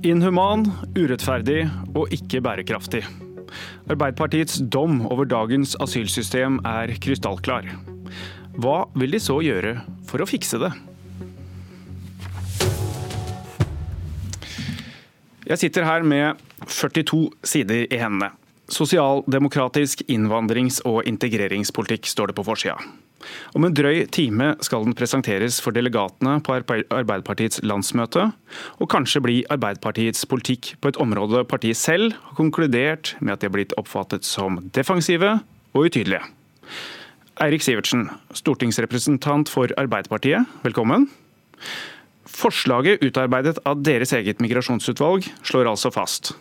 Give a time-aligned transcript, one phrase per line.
[0.00, 0.62] Inhuman,
[0.96, 3.02] urettferdig og ikke bærekraftig.
[3.92, 7.68] Arbeiderpartiets dom over dagens asylsystem er krystallklar.
[8.56, 9.74] Hva vil de så gjøre
[10.08, 10.70] for å fikse det?
[15.50, 18.32] Jeg sitter her med 42 sider i hendene.
[18.72, 22.78] Sosialdemokratisk innvandrings- og integreringspolitikk står det på forsida.
[23.54, 28.30] Om en drøy time skal den presenteres for delegatene på Arbeiderpartiets landsmøte,
[28.80, 33.50] og kanskje bli Arbeiderpartiets politikk på et område partiet selv har konkludert med at de
[33.50, 35.38] har blitt oppfattet som defensive
[35.74, 36.22] og utydelige.
[37.40, 41.08] Eirik Sivertsen, stortingsrepresentant for Arbeiderpartiet, velkommen.
[42.28, 46.34] Forslaget utarbeidet av deres eget migrasjonsutvalg slår altså fast.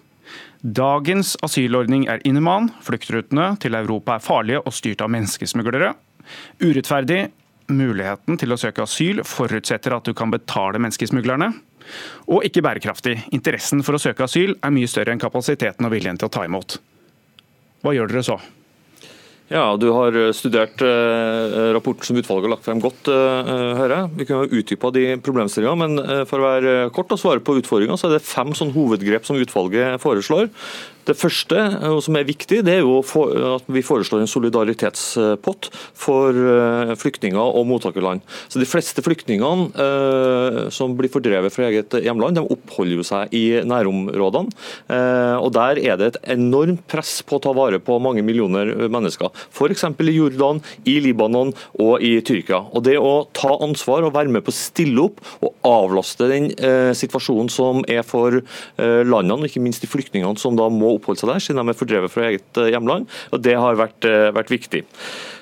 [0.60, 5.94] Dagens asylordning er inhuman, fluktrutene til Europa er farlige og styrt av menneskesmuglere.
[6.62, 7.28] Urettferdig.
[7.70, 11.52] Muligheten til å søke asyl forutsetter at du kan betale menneskesmuglerne.
[12.30, 13.16] Og ikke bærekraftig.
[13.36, 16.46] Interessen for å søke asyl er mye større enn kapasiteten og viljen til å ta
[16.50, 16.80] imot.
[17.86, 18.40] Hva gjør dere så?
[19.50, 23.48] Ja, Du har studert eh, rapporten som utvalget har lagt frem godt, eh,
[23.80, 24.12] hører jeg.
[24.20, 27.56] Vi kunne ha utdypa de problemstillingene, men eh, for å være kort og svare på
[27.58, 30.52] utfordringa, så er det fem sånn hovedgrep som utvalget foreslår.
[31.10, 31.58] Det første,
[31.90, 33.00] og som er viktig, det er jo
[33.56, 38.22] at vi foreslår en solidaritetspott for eh, flyktninger og mottakerland.
[38.52, 43.34] Så De fleste flyktningene eh, som blir fordrevet fra eget hjemland, de oppholder jo seg
[43.34, 44.54] i nærområdene.
[44.86, 48.76] Eh, og Der er det et enormt press på å ta vare på mange millioner
[48.86, 49.34] mennesker.
[49.50, 49.88] F.eks.
[49.90, 52.62] i Jordan, i Libanon og i Tyrkia.
[52.70, 56.52] Og Det å ta ansvar og være med på å stille opp og avlaste den
[56.96, 58.42] situasjonen som er for
[58.78, 61.80] landene, og ikke minst de flyktningene som da må oppholde seg der, siden de er
[61.80, 63.10] fordrevet fra eget eh, hjemland.
[63.32, 64.84] og Det har vært, eh, vært viktig.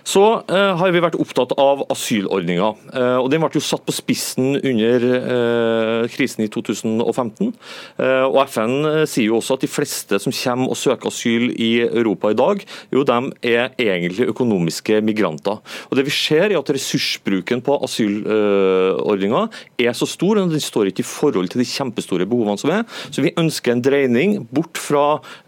[0.08, 2.70] Så eh, har vi vært opptatt av asylordninga.
[2.96, 7.52] Eh, og Den ble jo satt på spissen under eh, krisen i 2015.
[7.98, 12.32] og FN sier jo også at de fleste som kommer og søker asyl i Europa
[12.32, 12.62] i dag,
[12.94, 13.18] jo de
[13.50, 15.60] er egentlig økonomiske migranter.
[15.90, 19.44] Og det vi ser er at Ressursbruken på asylordninga
[19.82, 22.86] er så stor, og den står ikke i forhold til de kjempestore behovene som er.
[23.10, 25.06] Så vi ønsker en dreining bort fra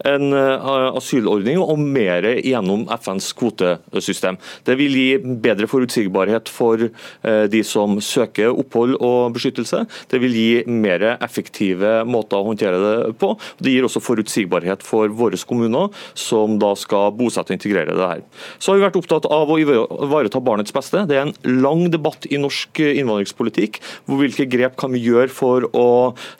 [0.08, 4.40] en asylordning og mer gjennom FNs kvotesystem.
[4.66, 9.84] Det vil gi bedre forutsigbarhet for eh, de som søker opphold og beskyttelse.
[10.10, 13.34] Det vil gi mer effektive måter å håndtere det på.
[13.60, 18.24] Det gir også forutsigbarhet for våre kommuner, som da skal bosette og integrere det her.
[18.58, 21.04] Så har vi vært opptatt av å ivareta barnets beste.
[21.08, 23.80] Det er en lang debatt i norsk innvandringspolitikk.
[24.06, 25.88] hvor Hvilke grep kan vi gjøre for å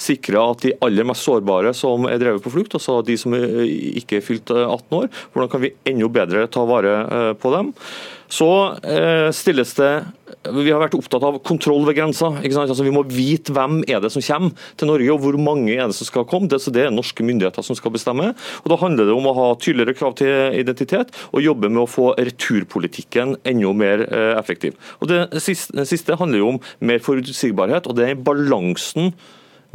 [0.01, 4.19] sikre at de aller mest sårbare som er drevet på flukt, altså de som ikke
[4.19, 7.73] er fylt 18 år, hvordan kan vi enda bedre ta vare eh, på dem?
[8.31, 8.49] Så
[8.87, 9.91] eh, stilles det
[10.55, 12.31] Vi har vært opptatt av kontroll ved grensa.
[12.39, 15.91] Altså, vi må vite hvem er det som kommer til Norge, og hvor mange er
[15.91, 16.49] det som skal komme.
[16.51, 18.31] Det, det er norske myndigheter som skal bestemme.
[18.63, 21.91] Og Da handler det om å ha tydeligere krav til identitet, og jobbe med å
[21.91, 24.79] få returpolitikken enda mer eh, effektiv.
[25.01, 29.13] Og Det siste, det siste handler jo om mer forutsigbarhet, og det er balansen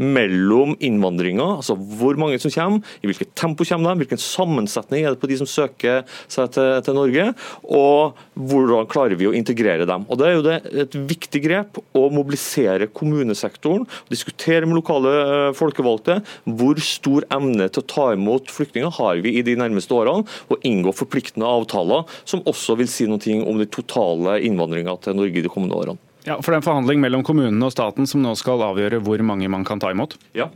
[0.02, 5.16] mellom innvandringa, altså hvor mange som kommer, i hvilket tempo kommer de, hvilken sammensetning er
[5.16, 7.28] det på de som søker seg til, til, Norge,
[7.64, 10.06] og hvordan klarer vi å integrere dem.
[10.10, 15.52] Og Det er jo det, et viktig grep å mobilisere kommunesektoren, diskutere med lokale eh,
[15.58, 20.26] folkevalgte hvor stor evne til å ta imot flyktninger har vi i de nærmeste årene,
[20.52, 25.42] og inngå forpliktende avtaler som også vil si noe om den totale innvandringa til Norge
[25.42, 26.05] i de kommende årene.
[26.26, 29.22] Ja, For det er en forhandling mellom kommunene og staten som nå skal avgjøre hvor
[29.26, 30.18] mange man kan ta imot?
[30.38, 30.50] Ja.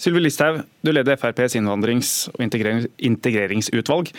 [0.00, 4.10] Sylvi Listhaug, du leder FrPs innvandrings- og integreringsutvalg.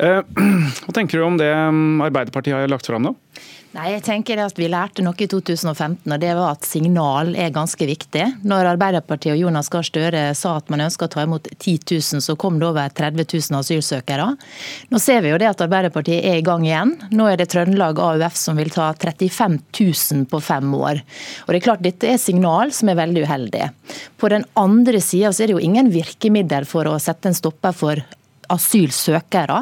[0.00, 0.22] Eh,
[0.86, 3.12] hva tenker du om det Arbeiderpartiet har lagt fram nå?
[3.76, 7.52] Nei, jeg tenker at Vi lærte noe i 2015, og det var at signal er
[7.52, 8.22] ganske viktig.
[8.48, 12.22] Når Arbeiderpartiet og Jonas Gahr Støre sa at man ønska å ta imot 10 000,
[12.24, 14.30] så kom det over 30 000 asylsøkere.
[14.88, 16.94] Nå ser vi jo det at Arbeiderpartiet er i gang igjen.
[17.12, 21.04] Nå er det Trøndelag AUF som vil ta 35 000 på fem år.
[21.44, 23.66] Og det er klart Dette er signal som er veldig uheldig.
[24.16, 28.00] På den andre sida er det jo ingen virkemiddel for å sette en stopper for
[28.52, 29.60] asylsøkere.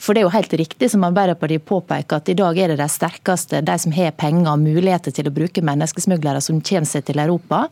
[0.00, 2.88] For det er jo helt riktig som Arbeiderpartiet påpeker at i dag er det de
[2.92, 7.22] sterkeste, de som har penger og muligheter til å bruke menneskesmuglere som kommer seg til
[7.22, 7.66] Europa.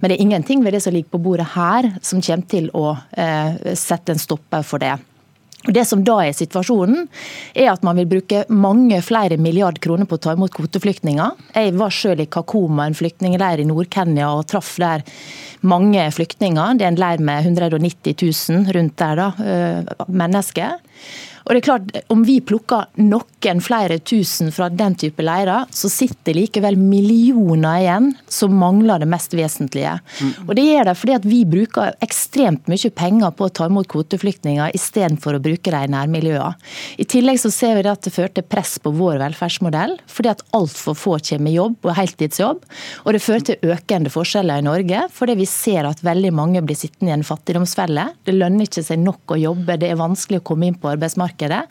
[0.00, 2.94] Men det er ingenting ved det som ligger på bordet her som kommer til å
[3.12, 4.96] eh, sette en stopper for det.
[5.68, 7.04] Det som da er situasjonen,
[7.52, 11.36] er at man vil bruke mange flere milliard kroner på å ta imot kvoteflyktninger.
[11.52, 15.04] Jeg var selv i Kakoma, en flyktningleir i Nord-Kenya, og traff der
[15.60, 16.78] mange flyktninger.
[16.80, 19.28] Det er en leir med 190 000 rundt der da,
[20.08, 20.80] mennesker.
[21.50, 25.88] Og det er klart, Om vi plukker noen flere tusen fra den type leirer, så
[25.90, 29.96] sitter likevel millioner igjen som mangler det mest vesentlige.
[30.20, 30.32] Mm.
[30.46, 33.88] Og Det gjør det fordi at vi bruker ekstremt mye penger på å ta imot
[33.90, 36.52] kvoteflyktninger istedenfor å bruke dem i nærmiljøene.
[37.00, 40.44] I tillegg så ser vi at det fører til press på vår velferdsmodell, fordi at
[40.56, 42.62] altfor få kommer i jobb og heltidsjobb.
[43.06, 46.78] Og det fører til økende forskjeller i Norge, fordi vi ser at veldig mange blir
[46.78, 48.06] sittende i en fattigdomsfelle.
[48.24, 51.62] Det lønner ikke seg nok å jobbe, det er vanskelig å komme inn på arbeidsmarkedet.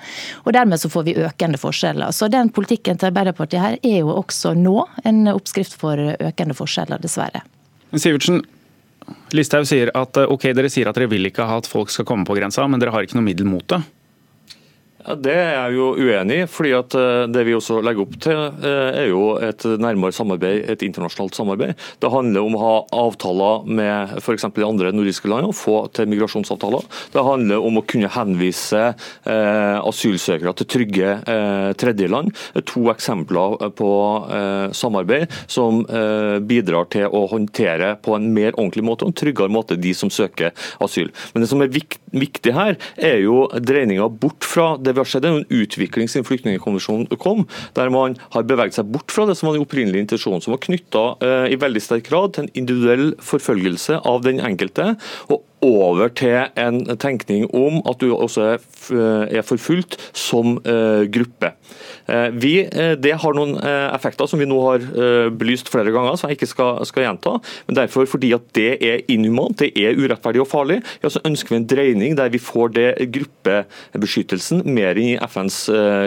[0.45, 2.13] Og dermed så får vi økende forskjeller.
[2.16, 7.01] Så den politikken til Arbeiderpartiet her er jo også nå en oppskrift for økende forskjeller,
[7.01, 7.44] dessverre.
[7.95, 8.44] Sivertsen,
[9.33, 12.27] Listhaug sier at ok, dere sier at dere vil ikke ha at folk skal komme
[12.27, 13.81] på grensa, men dere har ikke noe middel mot det.
[15.00, 16.46] Ja, det er jeg jo uenig i.
[16.51, 20.66] fordi at eh, Det vi også legger opp til, eh, er jo et nærmere samarbeid,
[20.69, 21.78] et internasjonalt samarbeid.
[22.01, 22.74] Det handler om å ha
[23.06, 24.46] avtaler med f.eks.
[24.56, 26.84] de andre nordiske landene, få til migrasjonsavtaler.
[27.13, 32.36] Det handler om å kunne henvise eh, asylsøkere til trygge eh, tredjeland.
[32.74, 33.92] To eksempler på
[34.36, 39.19] eh, samarbeid som eh, bidrar til å håndtere på en mer ordentlig måte og en
[39.24, 40.52] tryggere måte de som søker
[40.84, 41.13] asyl.
[41.31, 45.10] Men det som er viktig her, er jo dreininga bort fra det det vi har
[45.10, 47.46] sett, er en utvikling siden flyktningkonvensjonen kom,
[47.78, 50.64] der man har beveget seg bort fra det som var den opprinnelige intensjonen, som var
[50.66, 54.94] knytta eh, i veldig sterk grad til en individuell forfølgelse av den enkelte,
[55.30, 58.60] og over til en tenkning om at du også er
[59.34, 61.52] eh, forfulgt som eh, gruppe.
[62.10, 62.54] Eh, vi,
[63.00, 64.86] det har noen effekter som vi nå har
[65.36, 67.36] belyst flere ganger, som jeg ikke skal, skal gjenta.
[67.68, 71.54] Men derfor, fordi at det er inhumant, det er urettferdig og farlig, ja, så ønsker
[71.54, 75.62] vi en dreining der vi får det gruppebeskyttelsen mer inn i FNs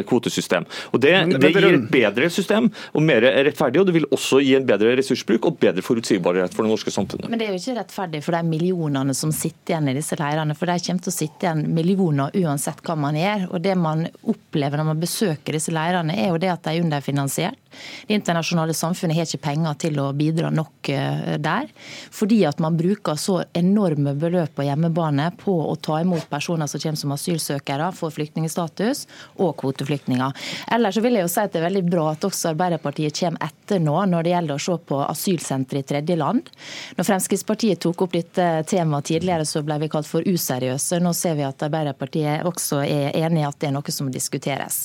[0.08, 0.66] kvotesystem.
[0.92, 1.12] Og Det,
[1.42, 4.94] det gir et bedre system og mer rettferdig, og det vil også gi en bedre
[4.98, 7.30] ressursbruk og bedre forutsigbarhet for det norske samfunnet.
[7.30, 10.56] Men det er jo ikke rettferdig for de millionene som sitte igjen i disse leirene.
[10.58, 13.48] For de kommer til å sitte igjen millioner uansett hva man gjør.
[13.52, 16.86] Og det man opplever når man besøker disse leirene, er jo det at de er
[16.86, 17.58] underfinansiert.
[18.06, 21.70] Det internasjonale samfunnet har ikke penger til å bidra nok eh, der.
[22.12, 26.82] Fordi at man bruker så enorme beløp på hjemmebane på å ta imot personer som
[26.82, 29.06] kommer som asylsøkere, får flyktningstatus
[29.40, 30.36] og kvoteflyktninger.
[30.74, 33.48] Ellers så vil jeg jo si at det er veldig bra at også Arbeiderpartiet kommer
[33.48, 36.52] etter nå når det gjelder å se på asylsentre i tredjeland.
[36.98, 41.00] Når Fremskrittspartiet tok opp dette temaet tidligere, så ble vi kalt for useriøse.
[41.02, 44.84] Nå ser vi at Arbeiderpartiet også er enig i at det er noe som diskuteres.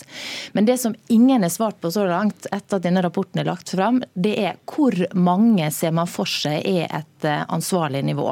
[0.54, 3.76] Men det som ingen har svart på så langt etter at denne rapporten er lagt
[3.76, 8.30] fram, det er hvor mange ser man for seg er et eh, ansvarlig nivå.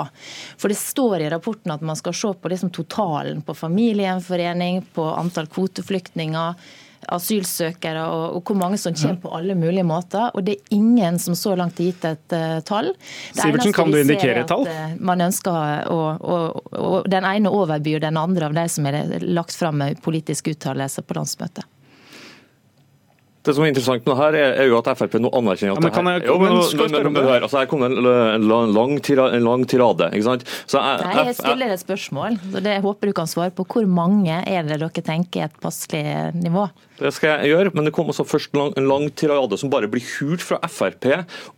[0.57, 5.11] For det står i rapporten at man skal se på liksom totalen på familiegjenforening, på
[5.15, 6.55] antall kvoteflyktninger
[7.13, 10.31] asylsøkere og, og, hvor mange som kommer på alle mulige måter.
[10.33, 12.91] Og det er ingen som så langt har gitt et uh, tall.
[13.35, 14.67] Sivertsen, kan du indikere et tall?
[14.69, 16.39] Uh, man ønsker å, å,
[16.79, 21.05] å, Den ene overbyr den andre av de som er lagt fram med politisk uttalelse
[21.05, 21.65] på landsmøtet.
[23.45, 26.01] Det som er interessant med det her, er, jo at Frp nå anerkjenner at ja,
[26.01, 28.47] men det her, jo, men, men, men, men, her, altså, her kom det en, en,
[28.73, 30.09] lang, tirade, en lang tirade.
[30.17, 30.47] ikke sant?
[30.65, 32.39] Så jeg, Nei, jeg stiller et spørsmål.
[32.55, 33.67] så det jeg håper du kan svare på.
[33.69, 36.03] Hvor mange er det dere tenker er et passelig
[36.39, 36.65] nivå?
[36.95, 39.71] Det skal jeg gjøre, men det kom også først en lang, en lang tirade som
[39.71, 41.09] bare blir hult fra Frp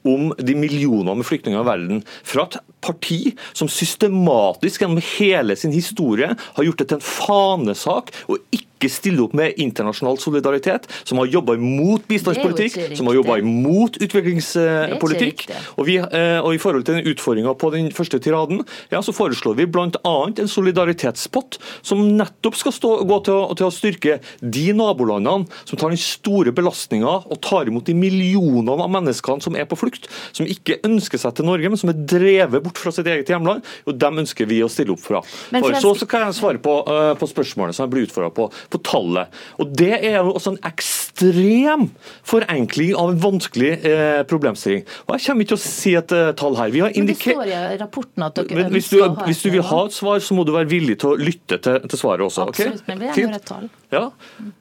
[0.07, 2.01] om de millioner med flyktninger i verden.
[2.25, 8.13] Fra et parti som systematisk gjennom hele sin historie har gjort det til en fanesak
[8.27, 13.18] og ikke ikke stiller opp med internasjonal solidaritet, som har jobba imot bistandspolitikk, som har
[13.18, 15.45] jobba imot utviklingspolitikk.
[15.75, 18.63] Og, vi, eh, og, I forhold til den utfordringa på den første tiraden,
[18.94, 20.16] ja, så foreslår vi bl.a.
[20.28, 25.80] en solidaritetspott som nettopp skal stå, gå til å, til å, styrke de nabolandene som
[25.80, 30.07] tar den store belastninga og tar imot de millionene av menneskene som er på flukt,
[30.35, 33.66] som ikke ønsker seg til Norge, men som er drevet bort fra sitt eget hjemland.
[33.85, 35.21] og Dem ønsker vi å stille opp fra.
[35.23, 38.49] For, så, så kan jeg svare på, uh, på spørsmålet som jeg blir utfordra på
[38.69, 39.33] på tallet.
[39.62, 41.88] Og Det er jo også en ekstrem
[42.28, 44.86] forenkling av en vanskelig eh, problemstilling.
[45.07, 46.74] Og Jeg kommer ikke til å si et uh, tall her.
[46.74, 49.66] Vi har Men det står i rapporten at dere hvis du, ha Hvis du vil
[49.66, 52.47] ha et svar, så må du være villig til å lytte til, til svaret også.
[52.47, 52.94] Absolutt, okay?
[52.94, 53.68] men vi har et tall.
[53.94, 54.09] Ja.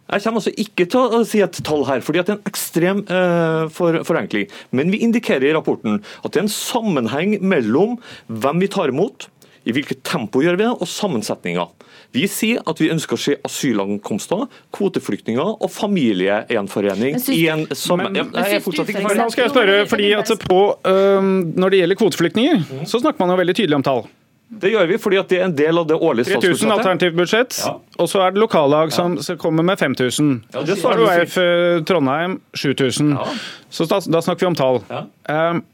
[0.07, 3.03] Jeg kommer altså ikke til å si et tall her, fordi det er en ekstrem
[3.11, 4.47] uh, for, forenkling.
[4.77, 7.97] Men vi indikerer i rapporten at det er en sammenheng mellom
[8.31, 9.29] hvem vi tar imot,
[9.67, 11.67] i hvilket tempo gjør vi det, og sammensetninga.
[12.15, 14.47] Vi sier at vi ønsker å se asylankomster,
[14.77, 18.01] kvoteflyktninger og familiegjenforening i en som...
[18.01, 19.25] Men, jeg er fortsatt ikke ferdig.
[19.25, 22.87] Nå skal jeg spørre, fordi at på, um, Når det gjelder kvoteflyktninger, mm.
[22.87, 24.07] så snakker man jo veldig tydelig om tall.
[24.47, 26.61] Det gjør vi fordi det er en del av det årlige statsbudsjettet.
[26.63, 27.73] 3000 alternativt budsjett, ja.
[27.99, 29.35] og så er det lokallag som ja.
[29.43, 30.29] kommer med 5000.
[30.55, 31.83] Ja, det svarer du.
[31.89, 33.17] Trondheim 7000.
[33.19, 33.27] Ja.
[33.69, 34.79] Så da, da, snakker vi om tall.
[34.87, 35.03] Ja.
[35.27, 35.65] Um,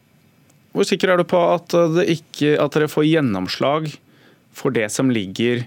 [0.73, 1.75] hvor sikker er du på at,
[2.09, 3.91] ikke, at, dere får gjennomslag
[4.57, 5.67] for det som ligger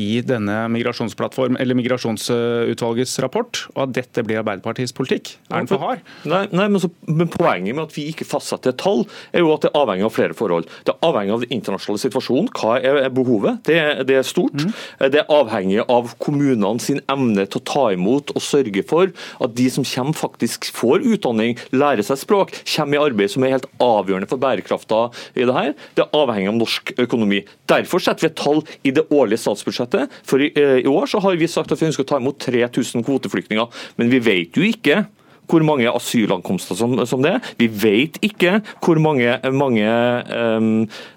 [0.00, 5.34] i denne migrasjonsplattform, eller migrasjonsutvalgets rapport, og at dette blir Arbeiderpartiets politikk?
[5.50, 6.00] Er den for hard?
[6.28, 9.52] Nei, nei men, så, men, Poenget med at vi ikke fastsetter et tall, er jo
[9.52, 10.68] at det er avhengig av flere forhold.
[10.86, 12.48] Det er avhengig av den internasjonale situasjonen.
[12.56, 13.60] Hva er behovet?
[13.68, 14.56] Det, det er stort.
[14.56, 14.72] Mm.
[15.12, 19.12] Det er avhengig av kommunene sin evne til å ta imot og sørge for
[19.44, 23.56] at de som kommer faktisk får utdanning, lærer seg språk, kommer i arbeid, som er
[23.56, 25.02] helt avgjørende for bærekrafta
[25.36, 25.72] i det her.
[25.96, 27.42] Det er avhengig av norsk økonomi.
[27.70, 30.10] Derfor setter vi et tall i det årlige statsbudsjettet statsbudsjettet.
[30.24, 32.38] For i, eh, i år så har vi sagt at vi ønsker å ta imot
[32.38, 33.68] 3000 kvoteflyktninger.
[33.96, 35.06] Men vi vet jo ikke
[35.50, 37.50] hvor mange asylankomster som, som det er.
[37.58, 39.88] Vi vet ikke hvor mange, mange
[40.32, 40.70] um,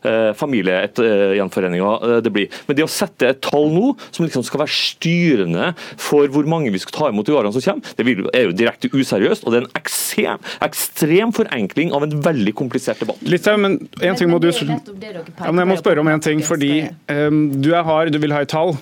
[0.05, 2.60] uh, familiegjenforeninger uh, det blir.
[2.67, 6.74] Men det å sette et tall nå som liksom skal være styrende for hvor mange
[6.74, 8.05] vi skal ta imot i årene som kommer, det
[8.36, 9.46] er jo direkte useriøst.
[9.46, 13.22] Og det er en ekstrem, ekstrem forenkling av en veldig komplisert debatt.
[13.25, 16.41] Listhaug, men en ting må du ja, men Jeg må spørre om en ting.
[16.46, 18.75] fordi um, Du er hard, du vil ha et tall.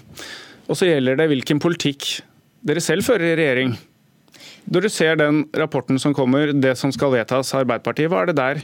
[0.70, 2.22] Og så gjelder det hvilken politikk
[2.64, 3.74] dere selv fører i regjering.
[4.72, 8.32] Når du ser den rapporten som kommer, det som skal vedtas av Arbeiderpartiet, hva er
[8.32, 8.64] det der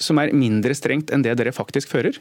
[0.00, 2.16] som er mindre strengt enn det dere faktisk fører?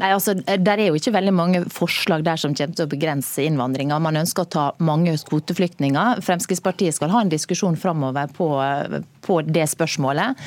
[0.00, 3.44] Nei, altså, Der er jo ikke veldig mange forslag der som kommer til å begrense
[3.44, 3.98] innvandringa.
[4.02, 6.22] Man ønsker å ta mange kvoteflyktninger.
[6.24, 8.48] Fremskrittspartiet skal ha en diskusjon framover på,
[9.24, 10.40] på, det spørsmålet.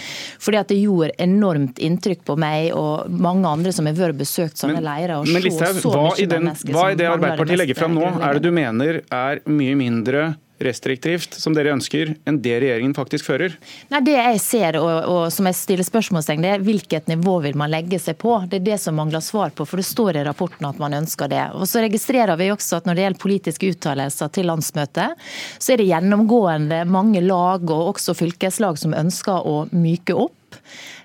[0.43, 4.59] Fordi at Det gjorde enormt inntrykk på meg og mange andre som har vært besøkt
[4.59, 5.23] sånne leirer.
[5.25, 9.41] men Listhaug, hva, hva i det Arbeiderpartiet legger fram nå, er det du mener er
[9.47, 13.57] mye mindre restriktivt som dere ønsker, enn det regjeringen faktisk fører?
[13.91, 17.57] Nei, Det jeg ser og, og som jeg stiller spørsmålstegn det er hvilket nivå vil
[17.59, 18.39] man legge seg på.
[18.49, 21.31] Det er det som mangler svar på, for det står i rapporten at man ønsker
[21.31, 21.43] det.
[21.57, 25.81] Og Så registrerer vi også at når det gjelder politiske uttalelser til landsmøtet, så er
[25.81, 30.36] det gjennomgående mange lag og også fylkeslag som ønsker å myke opp.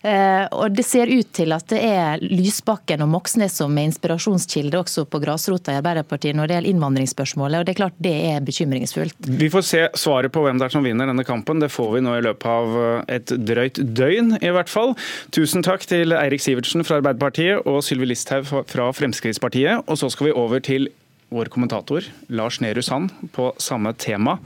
[0.02, 4.80] Eh, og Det ser ut til at det er Lysbakken og Moxnes som er inspirasjonskilde
[4.80, 7.60] også på grasrota i Arbeiderpartiet når det gjelder innvandringsspørsmålet.
[7.60, 9.28] og Det er klart det er bekymringsfullt.
[9.28, 11.62] Vi får se svaret på hvem det er som vinner denne kampen.
[11.62, 14.96] Det får vi nå i løpet av eh, et drøyt døgn, i hvert fall.
[15.34, 19.86] Tusen takk til Eirik Sivertsen fra Arbeiderpartiet og Sylvi Listhaug fra Fremskrittspartiet.
[19.86, 20.90] Og så skal vi over til
[21.32, 24.36] vår kommentator Lars Nehru Sand på samme tema.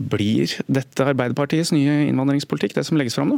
[0.00, 3.36] Blir dette Arbeiderpartiets nye innvandringspolitikk, det som legges fram nå?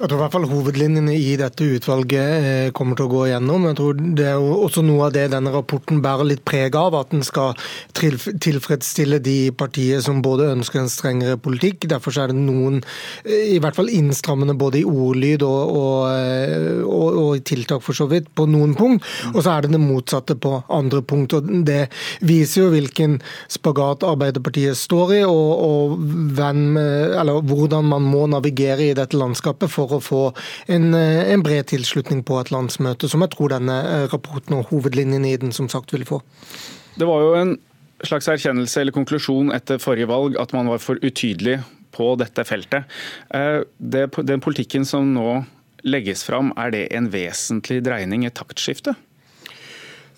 [0.00, 3.68] Jeg tror i hvert fall hovedlinjene i dette utvalget eh, kommer til å gå igjennom.
[3.68, 7.12] Jeg tror Det er også noe av det denne rapporten bærer litt preg av, at
[7.14, 7.54] den skal
[7.94, 11.86] tilfredsstille de partier som både ønsker en strengere politikk.
[11.92, 12.80] Derfor er det noen
[13.22, 17.94] eh, i hvert fall innstrammende både i ordlyd og, og, eh, og, og tiltak, for
[17.94, 19.06] så vidt, på noen punkt.
[19.36, 21.38] Og så er det det motsatte på andre punkt.
[21.38, 21.84] og Det
[22.26, 25.22] viser jo hvilken spagat Arbeiderpartiet står i.
[25.30, 25.91] og
[26.36, 26.76] hvem,
[27.48, 30.22] hvordan man må navigere i dette landskapet for å få
[30.72, 35.26] en, en bred tilslutning på et landsmøte, som jeg tror denne eh, rapporten og hovedlinjen
[35.28, 36.22] i den som sagt vil få.
[36.98, 37.54] Det var jo en
[38.06, 41.60] slags erkjennelse eller konklusjon etter forrige valg at man var for utydelig
[41.92, 42.88] på dette feltet.
[43.34, 45.42] Eh, det, den politikken som nå
[45.82, 48.94] legges fram, er det en vesentlig dreining, et taktskifte?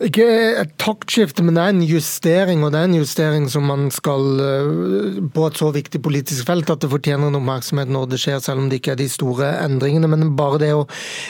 [0.03, 0.25] Ikke
[0.59, 2.65] et taktskifte, men det er en justering.
[2.67, 6.71] Og det er en justering som man skal eh, på et så viktig politisk felt
[6.73, 9.53] at det fortjener en oppmerksomhet når det skjer, selv om det ikke er de store
[9.63, 10.11] endringene.
[10.11, 10.87] Men bare det å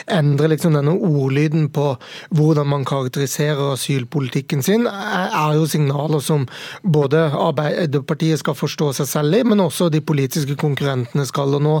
[0.09, 1.91] endre liksom denne ordlyden på
[2.33, 6.47] hvordan man karakteriserer asylpolitikken sin, er jo signaler som
[6.81, 11.53] både Arbeiderpartiet skal forstå seg selv i, men også de politiske konkurrentene skal.
[11.53, 11.75] Og nå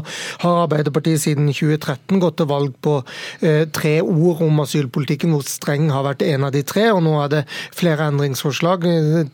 [0.45, 2.99] har Arbeiderpartiet siden 2013 gått til valg på
[3.41, 7.01] eh, tre ord om asylpolitikken, hvor streng har vært en av de tre tre, og
[7.05, 7.43] nå er det
[7.75, 8.85] flere endringsforslag.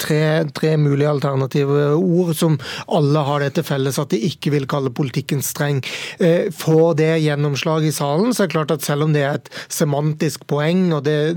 [0.02, 0.22] Tre,
[0.56, 2.58] tre mulige alternative ord som
[2.92, 5.82] alle har det til felles at de ikke vil kalle politikken streng.
[6.22, 9.40] Eh, får det gjennomslag i salen, så er det klart at selv om det er
[9.40, 11.34] et semantisk poeng, og det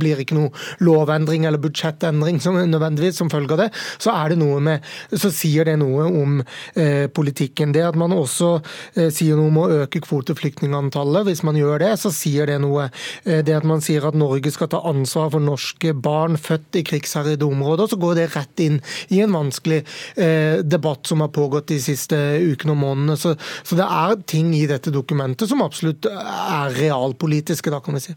[0.00, 0.52] blir ikke noe
[0.84, 5.30] lovendring eller budsjettendring som, nødvendigvis som følge av det, så, er det noe med, så
[5.34, 7.74] sier det noe om eh, politikken.
[7.74, 8.56] Det at man også
[8.94, 12.88] eh, sier noe om å øke kvoteflyktningantallet, hvis man gjør det, så sier det noe.
[13.24, 16.84] Det at man sier at Norge skal ta ansvar ansvar for norske barn født i
[16.84, 19.84] krigsherjede områder, så går det rett inn i en vanskelig
[20.16, 23.16] eh, debatt som har pågått de siste ukene og månedene.
[23.16, 28.04] Så, så, det er ting i dette dokumentet som absolutt er realpolitiske, da kan vi
[28.08, 28.16] si.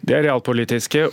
[0.00, 1.10] Det er realpolitiske.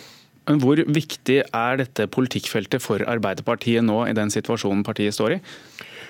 [0.47, 5.39] Hvor viktig er dette politikkfeltet for Arbeiderpartiet nå, i den situasjonen partiet står i?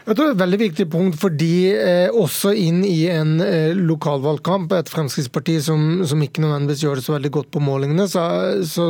[0.08, 3.76] Jeg tror det er et veldig viktig punkt, fordi eh, også inn i en eh,
[3.76, 8.22] lokalvalgkamp, et Fremskrittsparti som, som, ikke nødvendigvis gjør det så veldig godt på målingene, så,
[8.64, 8.86] så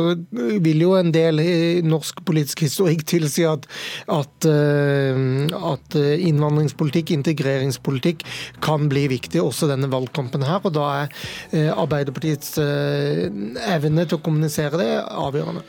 [0.62, 3.66] vil jo en del i norsk politisk historikk tilsi at,
[4.14, 5.18] at, eh,
[5.72, 8.22] at, innvandringspolitikk, integreringspolitikk,
[8.62, 10.62] kan bli viktig også denne valgkampen her.
[10.62, 11.16] Og da er
[11.50, 13.24] eh, Arbeiderpartiets eh,
[13.72, 15.66] evne til å kommunisere det avgjørende.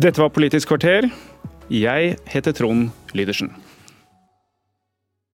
[0.00, 1.10] Dette var Politisk kvarter.
[1.68, 3.52] Jeg heter Trond Lydersen.